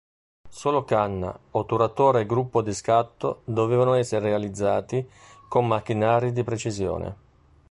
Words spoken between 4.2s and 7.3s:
realizzati con macchinari di precisione.